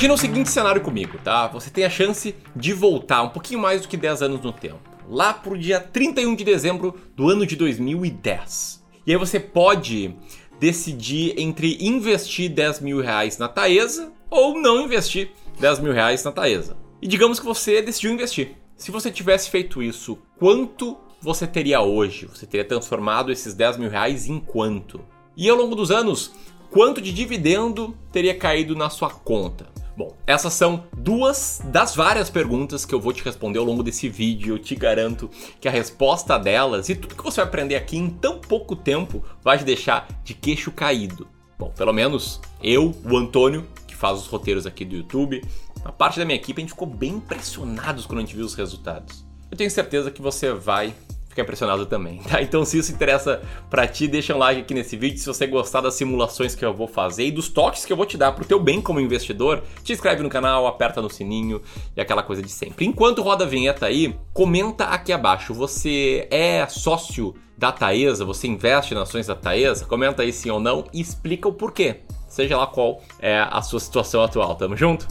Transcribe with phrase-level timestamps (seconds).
[0.00, 1.46] Imagina o seguinte cenário comigo, tá?
[1.48, 4.80] Você tem a chance de voltar um pouquinho mais do que 10 anos no tempo.
[5.06, 8.82] Lá pro dia 31 de dezembro do ano de 2010.
[9.06, 10.14] E aí você pode
[10.58, 16.32] decidir entre investir 10 mil reais na Taesa ou não investir 10 mil reais na
[16.32, 16.78] Taesa.
[17.02, 18.56] E digamos que você decidiu investir.
[18.78, 22.24] Se você tivesse feito isso, quanto você teria hoje?
[22.24, 25.02] Você teria transformado esses 10 mil reais em quanto?
[25.36, 26.32] E ao longo dos anos,
[26.70, 29.78] quanto de dividendo teria caído na sua conta?
[30.00, 34.08] Bom, essas são duas das várias perguntas que eu vou te responder ao longo desse
[34.08, 34.54] vídeo.
[34.54, 35.28] Eu te garanto
[35.60, 39.22] que a resposta delas e tudo que você vai aprender aqui em tão pouco tempo
[39.44, 41.28] vai te deixar de queixo caído.
[41.58, 45.44] Bom, pelo menos eu, o Antônio, que faz os roteiros aqui do YouTube,
[45.84, 48.54] a parte da minha equipe, a gente ficou bem impressionados quando a gente viu os
[48.54, 49.22] resultados.
[49.50, 50.94] Eu tenho certeza que você vai
[51.30, 52.42] ficar impressionado também, tá?
[52.50, 55.18] Então se isso interessa para ti, deixa um like aqui nesse vídeo.
[55.18, 58.04] Se você gostar das simulações que eu vou fazer e dos toques que eu vou
[58.04, 61.62] te dar pro teu bem como investidor, te inscreve no canal, aperta no sininho
[61.96, 62.84] e aquela coisa de sempre.
[62.84, 65.54] Enquanto roda a vinheta aí, comenta aqui abaixo.
[65.54, 68.24] Você é sócio da Taesa?
[68.24, 69.84] Você investe nas ações da Taesa?
[69.84, 72.00] Comenta aí sim ou não e explica o porquê.
[72.28, 74.54] Seja lá qual é a sua situação atual.
[74.56, 75.06] Tamo junto?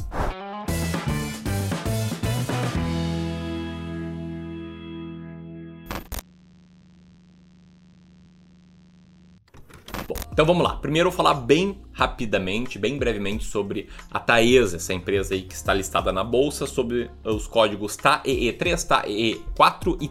[10.40, 10.78] Então vamos lá.
[10.78, 15.54] Primeiro eu vou falar bem rapidamente, bem brevemente sobre a Taesa, essa empresa aí que
[15.54, 20.08] está listada na bolsa, sobre os códigos TAEE3, TAEE4 e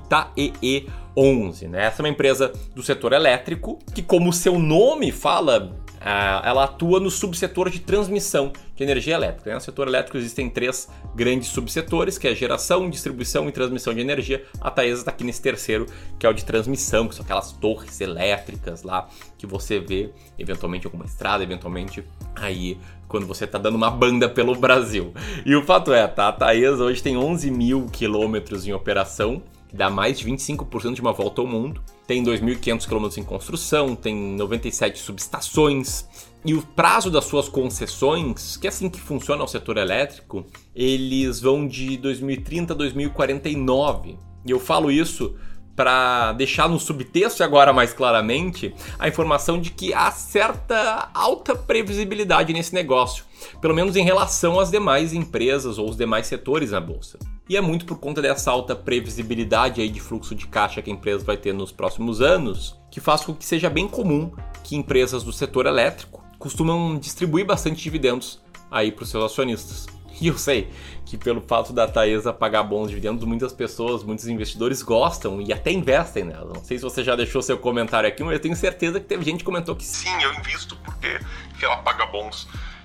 [1.16, 1.68] TAEE11.
[1.68, 1.86] Né?
[1.86, 7.00] Essa é uma empresa do setor elétrico que, como o seu nome fala, ela atua
[7.00, 9.50] no subsetor de transmissão de energia elétrica.
[9.50, 9.54] Né?
[9.54, 14.44] No setor elétrico existem três grandes subsetores, que é geração, distribuição e transmissão de energia.
[14.60, 15.86] A Taesa está aqui nesse terceiro,
[16.18, 20.86] que é o de transmissão, que são aquelas torres elétricas lá que você vê eventualmente
[20.86, 22.04] alguma estrada, eventualmente
[22.36, 22.78] aí
[23.08, 25.12] quando você está dando uma banda pelo Brasil.
[25.44, 26.28] E o fato é, tá?
[26.28, 31.00] A Taesa hoje tem 11 mil quilômetros em operação que dá mais de 25% de
[31.00, 31.82] uma volta ao mundo.
[32.08, 36.06] Tem 2.500 km em construção, tem 97 subestações.
[36.42, 41.38] E o prazo das suas concessões, que é assim que funciona o setor elétrico, eles
[41.38, 44.18] vão de 2030 a 2049.
[44.46, 45.36] E eu falo isso
[45.76, 52.54] para deixar no subtexto agora mais claramente a informação de que há certa alta previsibilidade
[52.54, 53.26] nesse negócio,
[53.60, 57.18] pelo menos em relação às demais empresas ou os demais setores na bolsa.
[57.48, 60.92] E é muito por conta dessa alta previsibilidade aí de fluxo de caixa que a
[60.92, 64.30] empresa vai ter nos próximos anos, que faz com que seja bem comum
[64.62, 68.38] que empresas do setor elétrico costumam distribuir bastante dividendos
[68.70, 69.86] aí para os seus acionistas.
[70.20, 70.68] E eu sei
[71.06, 75.70] que pelo fato da Taesa pagar bons dividendos, muitas pessoas, muitos investidores gostam e até
[75.70, 76.52] investem nela.
[76.52, 79.24] Não sei se você já deixou seu comentário aqui, mas eu tenho certeza que teve
[79.24, 81.20] gente que comentou que sim, eu invisto porque
[81.62, 82.77] ela paga bons dividendos.